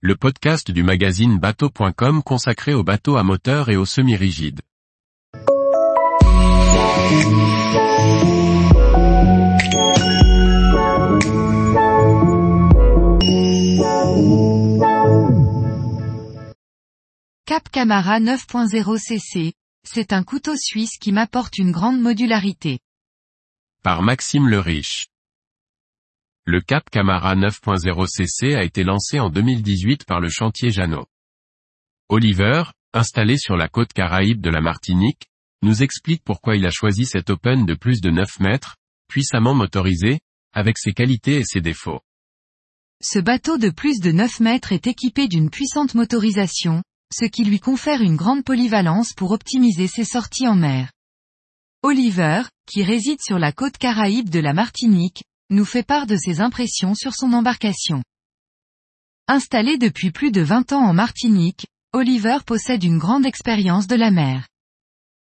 [0.00, 4.60] le podcast du magazine bateau.com consacré aux bateaux à moteur et aux semi-rigides.
[17.44, 19.52] Cap Camara 9.0 cc,
[19.82, 22.78] c'est un couteau suisse qui m'apporte une grande modularité.
[23.82, 25.08] Par Maxime Le Riche.
[26.50, 31.04] Le Cap Camara 9.0 cc a été lancé en 2018 par le chantier Jeannot.
[32.08, 32.62] Oliver,
[32.94, 35.26] installé sur la côte caraïbe de la Martinique,
[35.60, 38.76] nous explique pourquoi il a choisi cet Open de plus de 9 mètres,
[39.08, 40.20] puissamment motorisé,
[40.54, 42.00] avec ses qualités et ses défauts.
[43.02, 47.60] Ce bateau de plus de 9 mètres est équipé d'une puissante motorisation, ce qui lui
[47.60, 50.92] confère une grande polyvalence pour optimiser ses sorties en mer.
[51.82, 56.40] Oliver, qui réside sur la côte caraïbe de la Martinique, nous fait part de ses
[56.40, 58.02] impressions sur son embarcation.
[59.26, 64.10] Installé depuis plus de 20 ans en Martinique, Oliver possède une grande expérience de la
[64.10, 64.46] mer.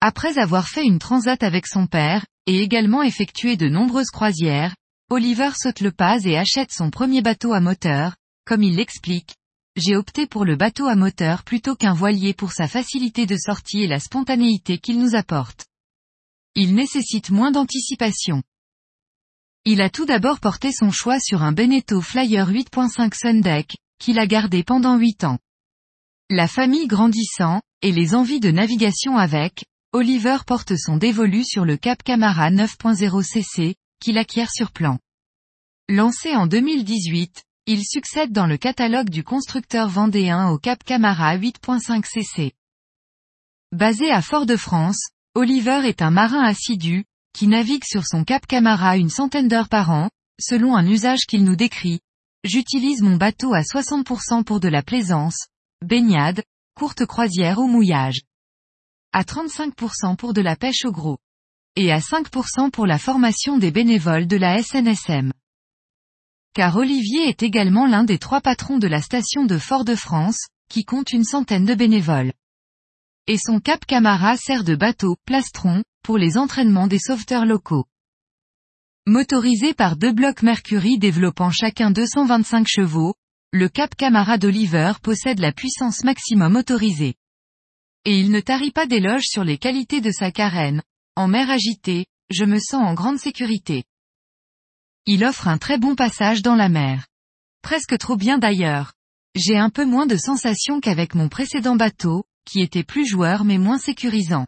[0.00, 4.74] Après avoir fait une transat avec son père, et également effectué de nombreuses croisières,
[5.10, 9.34] Oliver saute le pas et achète son premier bateau à moteur, comme il l'explique.
[9.76, 13.82] J'ai opté pour le bateau à moteur plutôt qu'un voilier pour sa facilité de sortie
[13.82, 15.66] et la spontanéité qu'il nous apporte.
[16.56, 18.42] Il nécessite moins d'anticipation.
[19.66, 24.26] Il a tout d'abord porté son choix sur un Beneteau Flyer 8.5 Sundeck, qu'il a
[24.26, 25.38] gardé pendant 8 ans.
[26.30, 31.76] La famille grandissant, et les envies de navigation avec, Oliver porte son dévolu sur le
[31.76, 34.98] Cap Camara 9.0 cc, qu'il acquiert sur plan.
[35.90, 42.06] Lancé en 2018, il succède dans le catalogue du constructeur vendéen au Cap Camara 8.5
[42.06, 42.52] cc.
[43.72, 49.10] Basé à Fort-de-France, Oliver est un marin assidu, qui navigue sur son Cap Camara une
[49.10, 52.00] centaine d'heures par an, selon un usage qu'il nous décrit.
[52.44, 55.46] J'utilise mon bateau à 60% pour de la plaisance,
[55.84, 56.42] baignade,
[56.74, 58.22] courte croisière ou mouillage.
[59.12, 61.18] À 35% pour de la pêche au gros.
[61.76, 65.32] Et à 5% pour la formation des bénévoles de la SNSM.
[66.54, 71.12] Car Olivier est également l'un des trois patrons de la station de Fort-de-France, qui compte
[71.12, 72.32] une centaine de bénévoles.
[73.26, 77.86] Et son Cap Camara sert de bateau, plastron, pour les entraînements des sauveteurs locaux.
[79.06, 83.14] Motorisé par deux blocs Mercury développant chacun 225 chevaux,
[83.52, 87.14] le Cap Camara d'Oliver possède la puissance maximum autorisée.
[88.04, 90.82] Et il ne tarit pas d'éloges sur les qualités de sa carène.
[91.16, 93.84] En mer agitée, je me sens en grande sécurité.
[95.06, 97.06] Il offre un très bon passage dans la mer.
[97.62, 98.92] Presque trop bien d'ailleurs.
[99.34, 103.58] J'ai un peu moins de sensations qu'avec mon précédent bateau, qui était plus joueur mais
[103.58, 104.46] moins sécurisant.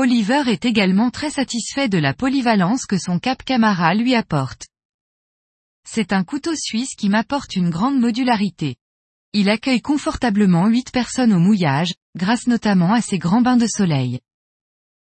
[0.00, 4.68] Oliver est également très satisfait de la polyvalence que son Cap Camara lui apporte.
[5.84, 8.76] C'est un couteau suisse qui m'apporte une grande modularité.
[9.32, 14.20] Il accueille confortablement 8 personnes au mouillage, grâce notamment à ses grands bains de soleil.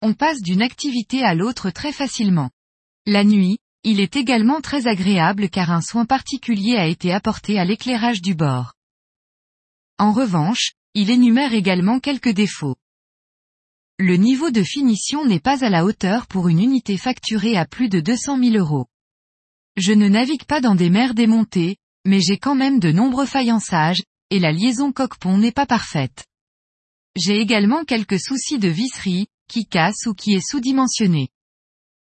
[0.02, 2.50] On passe d'une activité à l'autre très facilement.
[3.06, 7.64] La nuit, il est également très agréable car un soin particulier a été apporté à
[7.64, 8.74] l'éclairage du bord.
[10.00, 12.76] En revanche, il énumère également quelques défauts.
[14.02, 17.90] Le niveau de finition n'est pas à la hauteur pour une unité facturée à plus
[17.90, 18.86] de 200 000 euros.
[19.76, 24.02] Je ne navigue pas dans des mers démontées, mais j'ai quand même de nombreux faïençages,
[24.30, 26.24] et la liaison coque-pont n'est pas parfaite.
[27.18, 31.28] J'ai également quelques soucis de visserie, qui casse ou qui est sous-dimensionné.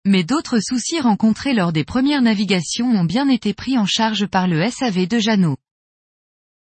[0.05, 4.47] Mais d'autres soucis rencontrés lors des premières navigations ont bien été pris en charge par
[4.47, 5.57] le SAV de Jeannot.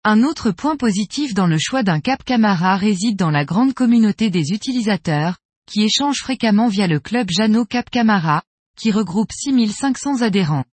[0.05, 4.29] Un autre point positif dans le choix d'un Cap Camara réside dans la grande communauté
[4.29, 8.43] des utilisateurs, qui échangent fréquemment via le club Jeannot Cap Camara,
[8.77, 10.65] qui regroupe 6500 adhérents.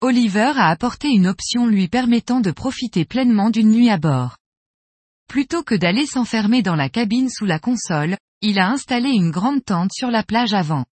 [0.00, 4.38] Oliver a apporté une option lui permettant de profiter pleinement d'une nuit à bord.
[5.28, 9.62] Plutôt que d'aller s'enfermer dans la cabine sous la console, il a installé une grande
[9.62, 10.86] tente sur la plage avant.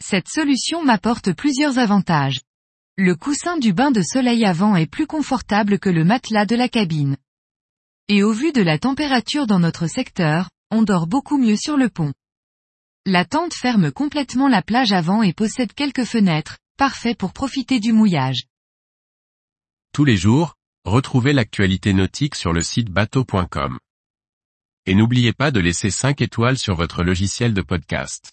[0.00, 2.38] Cette solution m'apporte plusieurs avantages.
[3.00, 6.68] Le coussin du bain de soleil avant est plus confortable que le matelas de la
[6.68, 7.16] cabine.
[8.08, 11.90] Et au vu de la température dans notre secteur, on dort beaucoup mieux sur le
[11.90, 12.12] pont.
[13.06, 17.92] La tente ferme complètement la plage avant et possède quelques fenêtres, parfait pour profiter du
[17.92, 18.46] mouillage.
[19.94, 23.78] Tous les jours, retrouvez l'actualité nautique sur le site bateau.com.
[24.86, 28.32] Et n'oubliez pas de laisser 5 étoiles sur votre logiciel de podcast.